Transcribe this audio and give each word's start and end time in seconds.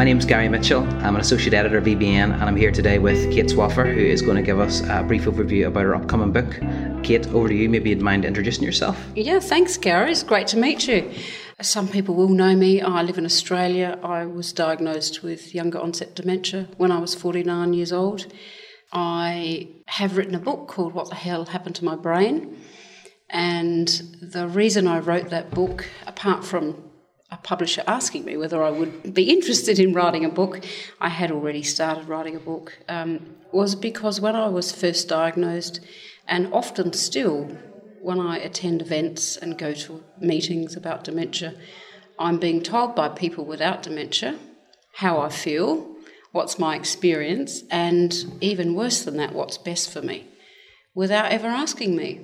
My 0.00 0.04
name 0.04 0.16
is 0.16 0.24
Gary 0.24 0.48
Mitchell. 0.48 0.82
I'm 1.04 1.14
an 1.14 1.20
associate 1.20 1.52
editor 1.52 1.76
of 1.76 1.84
EBN, 1.84 2.32
and 2.32 2.42
I'm 2.42 2.56
here 2.56 2.70
today 2.70 2.98
with 2.98 3.30
Kate 3.34 3.44
Swaffer, 3.44 3.84
who 3.84 4.00
is 4.00 4.22
going 4.22 4.38
to 4.38 4.42
give 4.42 4.58
us 4.58 4.80
a 4.88 5.02
brief 5.02 5.26
overview 5.26 5.66
about 5.66 5.82
her 5.82 5.94
upcoming 5.94 6.32
book. 6.32 6.58
Kate, 7.04 7.26
over 7.34 7.48
to 7.48 7.54
you. 7.54 7.68
Maybe 7.68 7.90
you'd 7.90 8.00
mind 8.00 8.24
introducing 8.24 8.64
yourself. 8.64 8.98
Yeah, 9.14 9.40
thanks, 9.40 9.76
Gary. 9.76 10.10
It's 10.10 10.22
great 10.22 10.46
to 10.46 10.56
meet 10.56 10.88
you. 10.88 11.12
Some 11.60 11.86
people 11.86 12.14
will 12.14 12.30
know 12.30 12.56
me. 12.56 12.80
I 12.80 13.02
live 13.02 13.18
in 13.18 13.26
Australia. 13.26 13.98
I 14.02 14.24
was 14.24 14.54
diagnosed 14.54 15.22
with 15.22 15.54
younger 15.54 15.78
onset 15.78 16.14
dementia 16.14 16.68
when 16.78 16.90
I 16.90 16.98
was 16.98 17.14
49 17.14 17.74
years 17.74 17.92
old. 17.92 18.24
I 18.94 19.68
have 19.84 20.16
written 20.16 20.34
a 20.34 20.40
book 20.40 20.66
called 20.66 20.94
What 20.94 21.10
the 21.10 21.14
Hell 21.14 21.44
Happened 21.44 21.74
to 21.74 21.84
My 21.84 21.94
Brain. 21.94 22.56
And 23.28 23.86
the 24.22 24.48
reason 24.48 24.88
I 24.88 25.00
wrote 25.00 25.28
that 25.28 25.50
book, 25.50 25.84
apart 26.06 26.42
from 26.42 26.89
publisher 27.42 27.82
asking 27.86 28.24
me 28.24 28.36
whether 28.36 28.62
I 28.62 28.70
would 28.70 29.14
be 29.14 29.30
interested 29.30 29.78
in 29.78 29.92
writing 29.92 30.24
a 30.24 30.28
book, 30.28 30.64
I 31.00 31.08
had 31.08 31.30
already 31.30 31.62
started 31.62 32.08
writing 32.08 32.36
a 32.36 32.40
book, 32.40 32.78
um, 32.88 33.36
was 33.52 33.74
because 33.74 34.20
when 34.20 34.36
I 34.36 34.48
was 34.48 34.72
first 34.72 35.08
diagnosed, 35.08 35.80
and 36.26 36.52
often 36.52 36.92
still 36.92 37.56
when 38.00 38.20
I 38.20 38.38
attend 38.38 38.80
events 38.80 39.36
and 39.36 39.58
go 39.58 39.74
to 39.74 40.02
meetings 40.18 40.76
about 40.76 41.04
dementia, 41.04 41.54
I'm 42.18 42.38
being 42.38 42.62
told 42.62 42.94
by 42.94 43.08
people 43.08 43.44
without 43.44 43.82
dementia 43.82 44.38
how 44.94 45.20
I 45.20 45.28
feel, 45.28 45.96
what's 46.32 46.58
my 46.58 46.76
experience, 46.76 47.62
and 47.70 48.14
even 48.40 48.74
worse 48.74 49.02
than 49.02 49.16
that, 49.16 49.34
what's 49.34 49.58
best 49.58 49.90
for 49.90 50.02
me, 50.02 50.28
without 50.94 51.32
ever 51.32 51.46
asking 51.46 51.96
me. 51.96 52.20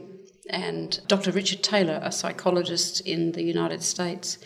And 0.49 1.01
Dr. 1.09 1.33
Richard 1.33 1.63
Taylor, 1.63 1.99
a 2.03 2.13
psychologist 2.13 3.01
in 3.01 3.33
the 3.33 3.43
United 3.43 3.83
States, 3.83 4.39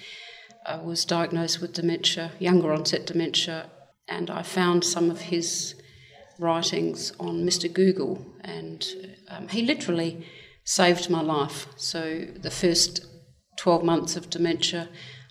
uh, 0.67 0.81
was 0.83 1.05
diagnosed 1.05 1.61
with 1.61 1.73
dementia, 1.73 2.33
younger 2.39 2.73
onset 2.73 3.07
dementia, 3.07 3.71
and 4.09 4.31
I 4.31 4.43
found 4.43 4.85
some 4.85 5.11
of 5.11 5.21
his 5.21 5.75
writings 6.39 7.13
on 7.21 7.45
Mr. 7.45 7.73
Google, 7.73 8.27
and 8.43 8.87
um, 9.29 9.49
he 9.49 9.63
literally 9.63 10.27
saved 10.65 11.11
my 11.11 11.21
life. 11.21 11.67
So 11.77 12.27
the 12.37 12.51
first 12.51 13.05
12 13.57 13.85
months 13.85 14.17
of 14.17 14.31
dementia, 14.31 14.89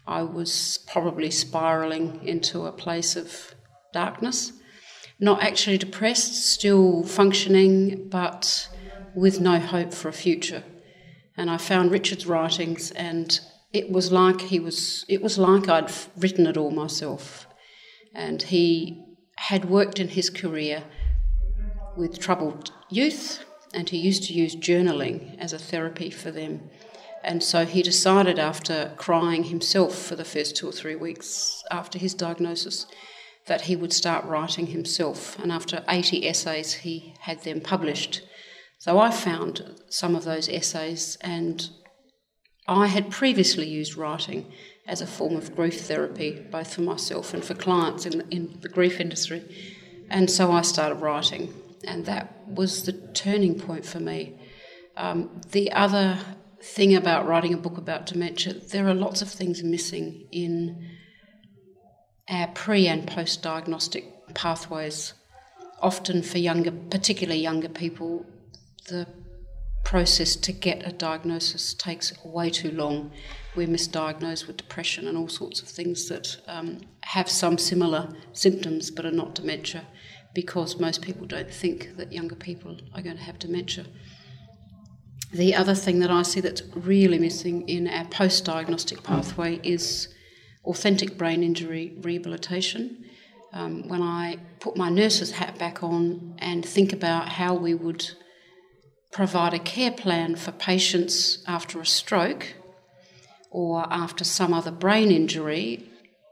I 0.08 0.22
was 0.24 0.80
probably 0.88 1.32
spiraling 1.32 2.26
into 2.28 2.66
a 2.66 2.72
place 2.72 3.16
of 3.16 3.54
darkness. 3.94 4.54
Not 5.20 5.44
actually 5.44 5.78
depressed, 5.78 6.34
still 6.36 7.04
functioning, 7.04 8.08
but 8.10 8.70
with 9.16 9.40
no 9.40 9.60
hope 9.60 9.94
for 9.94 10.08
a 10.08 10.14
future. 10.14 10.64
And 11.36 11.50
I 11.50 11.58
found 11.58 11.92
Richard's 11.92 12.26
writings 12.26 12.92
and 12.92 13.40
it 13.72 13.92
was 13.92 14.12
like 14.12 14.42
he 14.42 14.60
was 14.60 15.06
it 15.08 15.22
was 15.22 15.38
like 15.38 15.70
I'd 15.70 15.92
written 16.18 16.48
it 16.48 16.58
all 16.58 16.72
myself. 16.72 17.48
And 18.14 18.42
he 18.42 19.04
had 19.38 19.66
worked 19.66 20.00
in 20.00 20.10
his 20.10 20.30
career 20.30 20.84
with 21.96 22.20
troubled 22.20 22.72
youth 22.90 23.44
and 23.74 23.90
he 23.90 23.98
used 23.98 24.24
to 24.24 24.34
use 24.34 24.56
journaling 24.56 25.38
as 25.38 25.54
a 25.54 25.60
therapy 25.60 26.10
for 26.10 26.32
them. 26.32 26.70
And 27.24 27.44
so 27.44 27.66
he 27.66 27.84
decided 27.84 28.40
after 28.40 28.94
crying 28.98 29.46
himself 29.46 29.96
for 29.96 30.16
the 30.16 30.26
first 30.26 30.56
two 30.56 30.70
or 30.70 30.72
three 30.72 30.96
weeks 30.96 31.64
after 31.70 32.00
his 32.00 32.14
diagnosis 32.14 32.88
that 33.46 33.62
he 33.62 33.76
would 33.76 33.94
start 33.94 34.26
writing 34.26 34.68
himself. 34.68 35.38
And 35.40 35.52
after 35.52 35.84
80 35.88 36.28
essays, 36.28 36.74
he 36.74 37.14
had 37.22 37.44
them 37.44 37.62
published. 37.62 38.22
So 38.78 39.00
I 39.00 39.12
found 39.12 39.82
some 39.90 40.16
of 40.16 40.24
those 40.24 40.48
essays 40.48 41.18
and 41.22 41.70
I 42.70 42.86
had 42.86 43.10
previously 43.10 43.68
used 43.68 43.98
writing 43.98 44.46
as 44.86 45.02
a 45.02 45.08
form 45.08 45.36
of 45.36 45.56
grief 45.56 45.82
therapy, 45.82 46.46
both 46.52 46.76
for 46.76 46.82
myself 46.82 47.34
and 47.34 47.44
for 47.44 47.56
clients 47.56 48.06
in, 48.06 48.22
in 48.30 48.60
the 48.62 48.70
grief 48.70 49.00
industry. 49.00 49.42
And 50.12 50.30
so 50.30 50.52
I 50.52 50.62
started 50.62 50.96
writing, 50.96 51.52
and 51.84 52.06
that 52.06 52.48
was 52.48 52.84
the 52.84 52.94
turning 52.94 53.60
point 53.60 53.88
for 53.88 54.00
me. 54.00 54.40
Um, 54.98 55.42
the 55.52 55.72
other 55.72 56.20
thing 56.62 56.96
about 56.96 57.26
writing 57.26 57.56
a 57.56 57.58
book 57.58 57.80
about 57.80 58.06
dementia, 58.06 58.54
there 58.54 58.88
are 58.88 58.94
lots 58.94 59.24
of 59.24 59.30
things 59.30 59.64
missing 59.64 60.28
in 60.32 60.90
our 62.30 62.50
pre 62.50 62.88
and 62.88 63.08
post 63.08 63.42
diagnostic 63.42 64.06
pathways. 64.36 65.14
Often 65.82 66.22
for 66.22 66.38
younger, 66.38 66.72
particularly 66.72 67.42
younger 67.42 67.70
people, 67.70 68.28
the 68.90 69.08
process 69.90 70.36
to 70.36 70.52
get 70.52 70.88
a 70.88 70.92
diagnosis 70.92 71.74
takes 71.74 72.14
way 72.24 72.48
too 72.48 72.70
long. 72.70 73.12
We're 73.56 73.68
misdiagnosed 73.68 74.46
with 74.46 74.58
depression 74.58 75.08
and 75.08 75.18
all 75.18 75.28
sorts 75.28 75.64
of 75.64 75.68
things 75.68 76.08
that 76.10 76.38
um, 76.48 76.82
have 77.02 77.28
some 77.28 77.58
similar 77.58 78.08
symptoms 78.32 78.92
but 78.92 79.04
are 79.04 79.12
not 79.12 79.34
dementia 79.34 79.88
because 80.36 80.80
most 80.80 81.02
people 81.02 81.26
don't 81.26 81.52
think 81.52 81.98
that 81.98 82.14
younger 82.14 82.36
people 82.36 82.78
are 82.94 83.02
going 83.02 83.18
to 83.18 83.24
have 83.24 83.40
dementia. 83.40 83.88
The 85.34 85.56
other 85.56 85.74
thing 85.74 85.98
that 86.02 86.12
I 86.12 86.22
see 86.22 86.40
that's 86.40 86.62
really 86.76 87.18
missing 87.18 87.68
in 87.68 87.88
our 87.88 88.06
post 88.06 88.46
diagnostic 88.46 89.02
pathway 89.02 89.60
is 89.64 90.08
authentic 90.66 91.18
brain 91.18 91.42
injury 91.42 91.98
rehabilitation. 92.02 93.06
Um, 93.54 93.88
when 93.88 94.04
I 94.04 94.38
put 94.60 94.78
my 94.78 94.92
nurse's 94.92 95.32
hat 95.32 95.58
back 95.58 95.82
on 95.82 96.36
and 96.38 96.64
think 96.64 96.94
about 96.94 97.30
how 97.30 97.56
we 97.56 97.74
would 97.74 98.08
provide 99.12 99.54
a 99.54 99.60
care 99.60 99.92
plan 99.92 100.36
for 100.36 100.52
patients 100.52 101.44
after 101.48 101.80
a 101.80 101.86
stroke 101.86 102.54
or 103.52 103.86
after 103.92 104.24
some 104.24 104.54
other 104.54 104.72
brain 104.72 105.12
injury, 105.12 105.90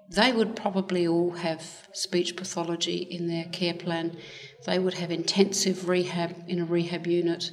they 0.09 0.31
would 0.31 0.55
probably 0.55 1.07
all 1.07 1.31
have 1.31 1.87
speech 1.91 2.35
pathology 2.35 2.97
in 2.97 3.27
their 3.27 3.45
care 3.45 3.73
plan. 3.73 4.15
They 4.65 4.79
would 4.79 4.93
have 4.95 5.11
intensive 5.11 5.89
rehab 5.89 6.35
in 6.47 6.59
a 6.59 6.65
rehab 6.65 7.07
unit. 7.07 7.51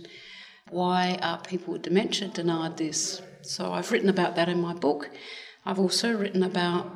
Why 0.70 1.18
are 1.20 1.38
people 1.40 1.72
with 1.72 1.82
dementia 1.82 2.28
denied 2.28 2.76
this? 2.76 3.20
So 3.42 3.72
I've 3.72 3.90
written 3.90 4.08
about 4.08 4.36
that 4.36 4.48
in 4.48 4.60
my 4.60 4.74
book. 4.74 5.10
I've 5.66 5.78
also 5.78 6.16
written 6.16 6.42
about 6.42 6.90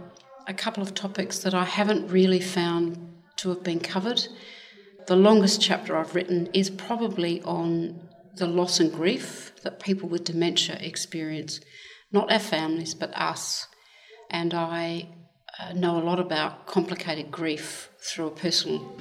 a 0.47 0.55
couple 0.55 0.83
of 0.83 0.95
topics 0.95 1.39
that 1.41 1.55
I 1.55 1.65
haven't 1.65 2.09
really 2.09 2.41
found 2.41 3.15
to 3.37 3.49
have 3.51 3.63
been 3.63 3.81
covered. 3.81 4.29
The 5.07 5.17
longest 5.17 5.61
chapter 5.61 5.97
I've 5.97 6.15
written 6.15 6.49
is 6.53 6.71
probably 6.71 7.43
on 7.43 8.08
the 8.39 8.47
loss 8.47 8.81
and 8.81 8.93
grief 8.93 9.53
that 9.63 9.81
people 9.81 10.09
with 10.09 10.25
dementia 10.25 10.79
experience, 10.81 11.61
not 12.13 12.33
our 12.33 12.39
families, 12.39 12.95
but 12.95 13.17
us. 13.17 13.67
And 14.31 14.55
I 14.55 15.09
uh, 15.59 15.73
know 15.73 15.99
a 15.99 16.05
lot 16.05 16.21
about 16.21 16.67
complicated 16.67 17.31
grief 17.31 17.91
through 18.01 18.29
a 18.29 18.31
personal 18.31 18.97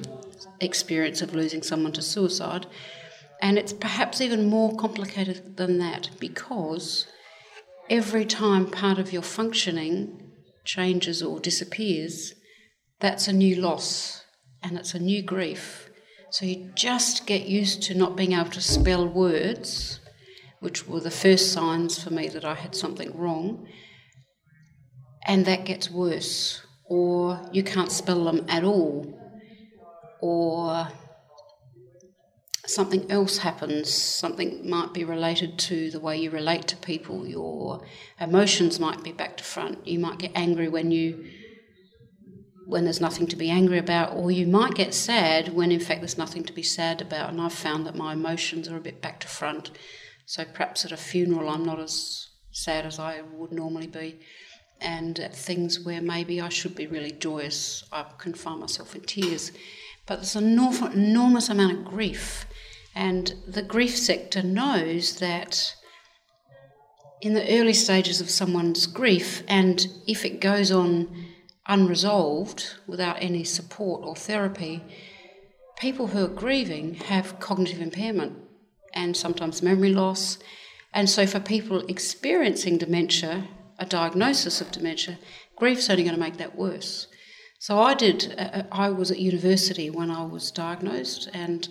experience 0.59 1.21
of 1.21 1.35
losing 1.35 1.61
someone 1.61 1.93
to 1.93 2.01
suicide. 2.01 2.65
And 3.41 3.57
it's 3.57 3.73
perhaps 3.73 4.21
even 4.21 4.49
more 4.49 4.75
complicated 4.75 5.57
than 5.57 5.77
that 5.79 6.09
because 6.19 7.07
every 7.89 8.25
time 8.25 8.69
part 8.69 8.97
of 8.97 9.13
your 9.13 9.21
functioning 9.21 10.31
changes 10.65 11.21
or 11.21 11.39
disappears, 11.39 12.33
that's 12.99 13.27
a 13.27 13.33
new 13.33 13.55
loss 13.55 14.23
and 14.63 14.77
it's 14.77 14.93
a 14.93 14.99
new 14.99 15.21
grief. 15.21 15.86
So 16.37 16.45
you 16.45 16.69
just 16.75 17.25
get 17.25 17.47
used 17.47 17.81
to 17.87 17.95
not 17.95 18.15
being 18.15 18.33
able 18.33 18.51
to 18.51 18.61
spell 18.61 19.07
words, 19.07 19.99
which 20.59 20.87
were 20.87 20.99
the 20.99 21.09
first 21.09 21.51
signs 21.51 22.03
for 22.03 22.13
me 22.13 22.27
that 22.27 22.45
I 22.45 22.53
had 22.53 22.75
something 22.75 23.17
wrong, 23.17 23.67
and 25.25 25.47
that 25.47 25.65
gets 25.65 25.89
worse, 25.89 26.61
or 26.85 27.41
you 27.51 27.63
can't 27.63 27.91
spell 27.91 28.23
them 28.23 28.45
at 28.47 28.63
all, 28.63 29.19
or 30.21 30.89
something 32.67 33.09
else 33.09 33.39
happens, 33.39 33.91
something 33.91 34.69
might 34.69 34.93
be 34.93 35.03
related 35.03 35.57
to 35.57 35.89
the 35.89 35.99
way 35.99 36.17
you 36.17 36.29
relate 36.29 36.67
to 36.67 36.75
people, 36.75 37.25
your 37.25 37.83
emotions 38.21 38.79
might 38.79 39.01
be 39.01 39.11
back 39.11 39.37
to 39.37 39.43
front. 39.43 39.87
You 39.87 39.97
might 39.97 40.19
get 40.19 40.33
angry 40.35 40.69
when 40.69 40.91
you 40.91 41.31
when 42.67 42.83
there's 42.83 42.99
nothing 42.99 43.27
to 43.27 43.37
be 43.37 43.49
angry 43.49 43.77
about, 43.77 44.13
or 44.13 44.29
you 44.29 44.45
might 44.45 44.75
get 44.75 44.93
sad 44.93 45.53
when 45.53 45.71
in 45.71 45.79
fact 45.79 46.01
there's 46.01 46.17
nothing 46.17 46.43
to 46.43 46.51
be 46.51 46.61
sad 46.61 47.01
about. 47.01 47.29
And 47.29 47.39
I've 47.39 47.53
found 47.53 47.85
that 47.85 47.95
my 47.95 48.11
emotions 48.11 48.67
are 48.67 48.75
a 48.75 48.81
bit 48.81 49.01
back 49.01 49.21
to 49.21 49.27
front. 49.27 49.71
So 50.25 50.43
perhaps 50.43 50.83
at 50.83 50.91
a 50.91 50.97
funeral 50.97 51.47
I'm 51.47 51.63
not 51.63 51.79
as 51.79 52.27
sad 52.51 52.85
as 52.85 52.99
I 52.99 53.21
would 53.33 53.53
normally 53.53 53.87
be. 53.87 54.19
And 54.81 55.17
at 55.17 55.33
things 55.33 55.79
where 55.79 56.01
maybe 56.01 56.41
I 56.41 56.49
should 56.49 56.75
be 56.75 56.87
really 56.87 57.11
joyous, 57.11 57.85
I 57.91 58.05
can 58.17 58.33
find 58.33 58.59
myself 58.59 58.95
in 58.95 59.01
tears. 59.01 59.53
But 60.05 60.17
there's 60.17 60.35
an 60.35 60.59
enormous 60.93 61.47
amount 61.47 61.79
of 61.79 61.85
grief. 61.85 62.45
And 62.93 63.33
the 63.47 63.61
grief 63.61 63.97
sector 63.97 64.43
knows 64.43 65.19
that 65.19 65.73
in 67.21 67.33
the 67.33 67.57
early 67.57 67.73
stages 67.73 68.19
of 68.19 68.29
someone's 68.29 68.87
grief, 68.87 69.41
and 69.47 69.87
if 70.05 70.25
it 70.25 70.41
goes 70.41 70.69
on 70.69 71.27
unresolved 71.67 72.75
without 72.87 73.17
any 73.21 73.43
support 73.43 74.03
or 74.05 74.15
therapy, 74.15 74.83
people 75.79 76.07
who 76.07 76.25
are 76.25 76.29
grieving 76.29 76.95
have 76.95 77.39
cognitive 77.39 77.81
impairment 77.81 78.33
and 78.93 79.15
sometimes 79.15 79.61
memory 79.61 79.93
loss. 79.93 80.37
And 80.93 81.09
so, 81.09 81.27
for 81.27 81.39
people 81.39 81.85
experiencing 81.87 82.77
dementia, 82.77 83.47
a 83.77 83.85
diagnosis 83.85 84.61
of 84.61 84.71
dementia, 84.71 85.19
grief's 85.55 85.89
only 85.89 86.03
going 86.03 86.15
to 86.15 86.21
make 86.21 86.37
that 86.37 86.57
worse. 86.57 87.07
So 87.59 87.79
I 87.79 87.95
did, 87.95 88.35
uh, 88.37 88.63
I 88.71 88.89
was 88.89 89.09
at 89.11 89.19
university 89.19 89.89
when 89.89 90.11
I 90.11 90.23
was 90.23 90.51
diagnosed, 90.51 91.29
and 91.33 91.67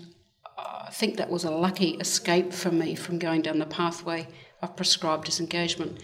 I 0.59 0.91
think 0.91 1.17
that 1.17 1.31
was 1.31 1.45
a 1.45 1.51
lucky 1.51 1.91
escape 2.01 2.53
for 2.53 2.71
me 2.71 2.95
from 2.95 3.19
going 3.19 3.43
down 3.43 3.59
the 3.59 3.67
pathway 3.67 4.29
of 4.63 4.77
prescribed 4.77 5.25
disengagement. 5.25 6.03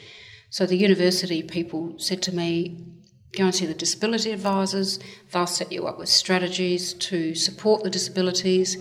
So 0.51 0.67
the 0.67 0.77
university 0.77 1.43
people 1.43 1.95
said 1.99 2.23
to 2.23 2.35
me, 2.35 2.85
go 3.37 3.45
and 3.45 3.55
see 3.55 3.67
the 3.67 3.75
disability 3.75 4.31
advisors, 4.31 4.99
they'll 5.33 5.47
set 5.47 5.73
you 5.73 5.87
up 5.87 5.99
with 5.99 6.09
strategies 6.09 6.93
to 6.95 7.35
support 7.35 7.83
the 7.83 7.91
disabilities, 7.91 8.77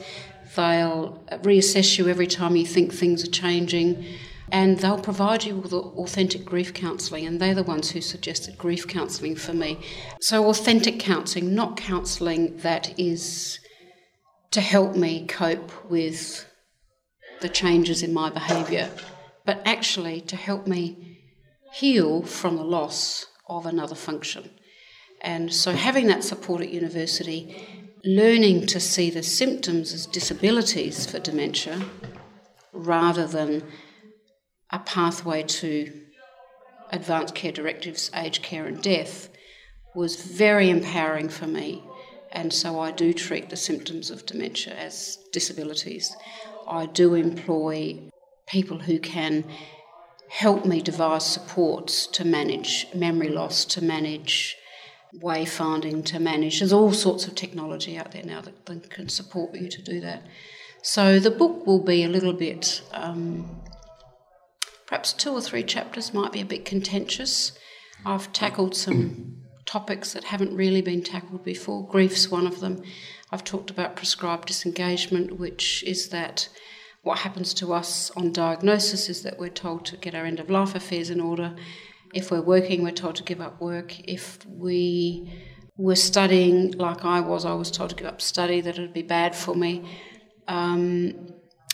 they'll 0.55 1.23
reassess 1.43 1.97
you 1.97 2.07
every 2.09 2.27
time 2.27 2.55
you 2.55 2.65
think 2.65 2.93
things 2.93 3.23
are 3.23 3.31
changing 3.31 4.05
and 4.51 4.79
they'll 4.79 4.99
provide 4.99 5.45
you 5.45 5.55
with 5.55 5.71
authentic 5.71 6.43
grief 6.43 6.73
counselling, 6.73 7.25
and 7.25 7.39
they're 7.39 7.55
the 7.55 7.63
ones 7.63 7.91
who 7.91 8.01
suggested 8.01 8.57
grief 8.57 8.87
counselling 8.87 9.35
for 9.35 9.53
me. 9.53 9.79
So, 10.19 10.49
authentic 10.49 10.99
counselling, 10.99 11.55
not 11.55 11.77
counselling 11.77 12.57
that 12.57 12.99
is 12.99 13.59
to 14.51 14.59
help 14.59 14.95
me 14.95 15.25
cope 15.25 15.71
with 15.89 16.45
the 17.39 17.49
changes 17.49 18.03
in 18.03 18.13
my 18.13 18.29
behaviour, 18.29 18.91
but 19.45 19.61
actually 19.65 20.19
to 20.21 20.35
help 20.35 20.67
me 20.67 21.19
heal 21.71 22.21
from 22.23 22.57
the 22.57 22.63
loss 22.63 23.27
of 23.47 23.65
another 23.65 23.95
function. 23.95 24.49
And 25.21 25.53
so, 25.53 25.73
having 25.73 26.07
that 26.07 26.23
support 26.23 26.61
at 26.61 26.69
university, 26.69 27.55
learning 28.03 28.65
to 28.67 28.79
see 28.79 29.09
the 29.09 29.23
symptoms 29.23 29.93
as 29.93 30.07
disabilities 30.07 31.05
for 31.05 31.19
dementia 31.19 31.85
rather 32.73 33.27
than 33.27 33.63
a 34.71 34.79
pathway 34.79 35.43
to 35.43 35.91
advanced 36.91 37.35
care 37.35 37.51
directives, 37.51 38.09
aged 38.15 38.41
care, 38.41 38.65
and 38.65 38.81
death 38.81 39.29
was 39.93 40.23
very 40.23 40.69
empowering 40.69 41.29
for 41.29 41.47
me. 41.47 41.83
And 42.31 42.51
so 42.51 42.79
I 42.79 42.91
do 42.91 43.13
treat 43.13 43.49
the 43.49 43.57
symptoms 43.57 44.09
of 44.09 44.25
dementia 44.25 44.73
as 44.73 45.17
disabilities. 45.31 46.15
I 46.67 46.85
do 46.85 47.13
employ 47.13 48.09
people 48.47 48.79
who 48.79 48.99
can 48.99 49.43
help 50.31 50.65
me 50.65 50.81
devise 50.81 51.25
supports 51.25 52.07
to 52.07 52.25
manage 52.25 52.87
memory 52.95 53.29
loss, 53.29 53.65
to 53.65 53.81
manage 53.81 54.55
wayfinding, 55.21 56.05
to 56.05 56.19
manage. 56.19 56.59
There's 56.59 56.73
all 56.73 56.93
sorts 56.93 57.27
of 57.27 57.35
technology 57.35 57.97
out 57.97 58.11
there 58.11 58.23
now 58.23 58.41
that, 58.41 58.89
can 58.89 59.09
support 59.09 59.53
you 59.55 59.69
to 59.69 59.81
do 59.81 59.99
that. 60.01 60.23
So 60.81 61.19
the 61.19 61.31
book 61.31 61.67
will 61.67 61.83
be 61.83 62.03
a 62.03 62.09
little 62.09 62.33
bit 62.33 62.81
um, 62.93 63.61
Perhaps 64.91 65.13
two 65.13 65.31
or 65.31 65.39
three 65.39 65.63
chapters 65.63 66.13
might 66.13 66.33
be 66.33 66.41
a 66.41 66.45
bit 66.45 66.65
contentious. 66.65 67.53
I've 68.05 68.33
tackled 68.33 68.75
some 68.75 69.37
topics 69.65 70.11
that 70.11 70.25
haven't 70.25 70.53
really 70.53 70.81
been 70.81 71.01
tackled 71.01 71.45
before. 71.45 71.87
Grief's 71.87 72.29
one 72.29 72.45
of 72.45 72.59
them. 72.59 72.83
I've 73.31 73.45
talked 73.45 73.69
about 73.69 73.95
prescribed 73.95 74.49
disengagement, 74.49 75.39
which 75.39 75.81
is 75.87 76.09
that 76.09 76.49
what 77.03 77.19
happens 77.19 77.53
to 77.55 77.73
us 77.73 78.11
on 78.11 78.31
diagnosis 78.31 79.09
is 79.09 79.23
that 79.23 79.39
we're 79.39 79.49
told 79.49 79.85
to 79.85 79.97
get 79.97 80.13
our 80.13 80.25
end 80.25 80.39
of 80.39 80.49
life 80.49 80.75
affairs 80.75 81.09
in 81.09 81.19
order. 81.19 81.55
If 82.13 82.29
we're 82.29 82.41
working, 82.41 82.83
we're 82.83 82.91
told 82.91 83.15
to 83.15 83.23
give 83.23 83.41
up 83.41 83.59
work. 83.59 83.99
If 84.07 84.45
we 84.45 85.33
were 85.77 85.95
studying, 85.95 86.71
like 86.73 87.03
I 87.03 87.19
was, 87.19 87.43
I 87.45 87.53
was 87.53 87.71
told 87.71 87.89
to 87.89 87.95
give 87.95 88.05
up 88.05 88.21
study, 88.21 88.61
that 88.61 88.77
it 88.77 88.81
would 88.81 88.93
be 88.93 89.01
bad 89.01 89.35
for 89.35 89.55
me. 89.55 89.89
Um, 90.47 91.33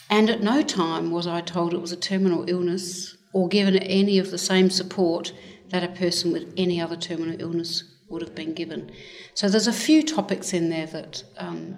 and 0.10 0.30
at 0.30 0.42
no 0.42 0.62
time 0.62 1.12
was 1.12 1.28
I 1.28 1.42
told 1.42 1.74
it 1.74 1.82
was 1.82 1.92
a 1.92 1.98
terminal 1.98 2.46
illness 2.48 3.18
or 3.34 3.50
given 3.50 3.76
any 3.78 4.20
of 4.20 4.32
the 4.32 4.38
same 4.38 4.70
support 4.70 5.34
that 5.70 5.84
a 5.84 5.90
person 5.90 6.32
with 6.32 6.54
any 6.56 6.80
other 6.80 6.96
terminal 6.96 7.36
illness 7.42 7.84
would 8.10 8.22
have 8.22 8.34
been 8.34 8.54
given. 8.54 8.90
So 9.34 9.50
there's 9.50 9.68
a 9.68 9.74
few 9.74 10.02
topics 10.02 10.54
in 10.54 10.70
there 10.70 10.86
that 10.88 11.24
um, 11.38 11.78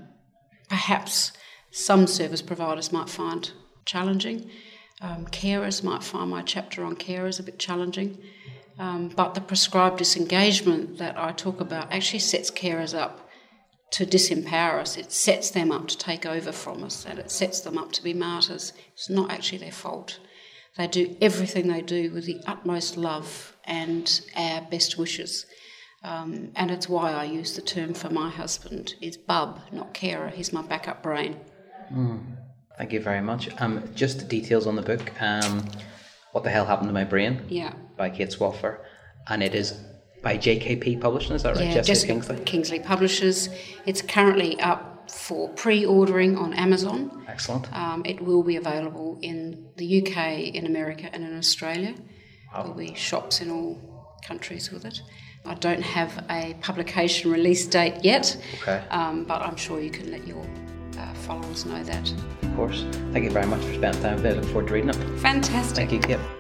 perhaps 0.70 1.32
some 1.72 2.08
service 2.08 2.42
providers 2.42 2.92
might 2.92 3.10
find 3.10 3.52
challenging. 3.86 4.50
Um, 5.02 5.26
carers 5.28 5.84
might 5.84 6.04
find 6.04 6.30
my 6.30 6.42
chapter 6.42 6.84
on 6.84 6.96
carers 6.96 7.40
a 7.40 7.44
bit 7.44 7.60
challenging. 7.60 8.18
Um, 8.78 9.10
but 9.10 9.34
the 9.34 9.42
prescribed 9.42 9.98
disengagement 9.98 10.98
that 11.00 11.18
I 11.18 11.32
talk 11.34 11.60
about 11.60 11.92
actually 11.92 12.20
sets 12.20 12.50
carers 12.50 12.98
up 12.98 13.30
to 13.92 14.06
disempower 14.06 14.80
us. 14.80 14.98
It 14.98 15.12
sets 15.12 15.52
them 15.52 15.72
up 15.72 15.88
to 15.90 15.98
take 15.98 16.26
over 16.26 16.52
from 16.52 16.84
us 16.84 17.06
and 17.06 17.20
it 17.20 17.32
sets 17.32 17.62
them 17.62 17.78
up 17.78 17.92
to 17.94 18.04
be 18.04 18.14
martyrs. 18.14 18.74
It's 18.94 19.10
not 19.10 19.32
actually 19.32 19.60
their 19.60 19.72
fault. 19.72 20.20
They 20.78 20.88
do 20.88 21.18
everything 21.20 21.68
they 21.68 21.82
do 21.82 22.12
with 22.12 22.26
the 22.26 22.42
utmost 22.46 22.96
love 22.96 23.56
and 23.66 24.22
our 24.36 24.62
best 24.62 24.98
wishes. 24.98 25.46
Um, 26.04 26.52
and 26.56 26.72
it's 26.72 26.88
why 26.88 27.12
I 27.12 27.26
use 27.26 27.56
the 27.56 27.62
term 27.62 27.94
for 27.94 28.10
my 28.10 28.30
husband 28.30 28.96
is 29.02 29.18
bub, 29.18 29.60
not 29.72 29.94
carer. 29.94 30.30
He's 30.30 30.54
my 30.54 30.62
backup 30.62 31.04
brain. 31.04 31.38
Mm. 31.94 32.38
Thank 32.78 32.94
you 32.94 33.02
very 33.02 33.22
much. 33.22 33.50
Um, 33.62 33.84
just 33.94 34.30
details 34.30 34.66
on 34.66 34.76
the 34.76 34.82
book. 34.82 35.12
Um, 35.22 35.66
what 36.32 36.44
the 36.44 36.50
hell 36.50 36.66
happened 36.66 36.88
to 36.90 36.94
my 36.94 37.04
brain? 37.04 37.42
Yeah. 37.50 37.74
By 37.98 38.10
Kate 38.10 38.30
Swaffer, 38.30 38.80
and 39.28 39.44
it 39.44 39.54
is 39.54 39.78
by 40.22 40.38
JKP 40.38 41.02
Publishing, 41.02 41.36
is 41.36 41.44
that 41.44 41.56
right? 41.56 41.66
Yeah, 41.66 41.82
Jessica, 41.82 42.14
Jessica 42.14 42.14
Kingsley. 42.14 42.46
Kingsley 42.46 42.80
Publishers. 42.80 43.50
It's 43.86 44.02
currently 44.02 44.60
up 44.60 45.10
for 45.12 45.50
pre-ordering 45.50 46.38
on 46.38 46.54
Amazon. 46.54 47.26
Excellent. 47.28 47.72
Um, 47.76 48.04
it 48.06 48.22
will 48.22 48.44
be 48.44 48.56
available 48.58 49.20
in 49.22 49.70
the 49.78 50.02
UK, 50.02 50.56
in 50.56 50.66
America, 50.66 51.10
and 51.12 51.24
in 51.24 51.38
Australia. 51.38 51.96
Wow. 52.54 52.64
There'll 52.64 52.78
be 52.78 52.96
shops 52.96 53.42
in 53.42 53.50
all 53.50 54.18
countries 54.26 54.72
with 54.72 54.86
it. 54.86 55.02
I 55.46 55.54
don't 55.56 55.82
have 55.82 56.26
a 56.30 56.56
publication 56.62 57.32
release 57.32 57.66
date 57.66 58.04
yet, 58.04 58.38
okay. 58.62 58.84
um, 58.90 59.24
but 59.24 59.42
I'm 59.42 59.56
sure 59.56 59.80
you 59.80 59.90
can 59.90 60.12
let 60.12 60.28
your 60.28 60.46
uh, 61.00 61.14
followers 61.14 61.66
know 61.66 61.84
that. 61.84 62.12
Of 62.44 62.56
course. 62.56 62.86
Thank 63.12 63.24
you 63.26 63.32
very 63.32 63.48
much 63.48 63.62
for 63.62 63.74
spending 63.74 64.02
time 64.02 64.16
with 64.16 64.24
me. 64.24 64.30
I 64.32 64.34
look 64.34 64.46
forward 64.46 64.68
to 64.68 64.74
reading 64.74 64.90
it. 64.90 65.20
Fantastic. 65.20 65.90
Thank 65.90 65.92
you, 65.92 66.00
Kate. 66.00 66.39